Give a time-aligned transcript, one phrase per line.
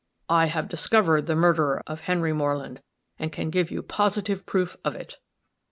[0.31, 2.81] _I have discovered the murderer of Henry Moreland,
[3.19, 5.17] and can give you positive proof of it!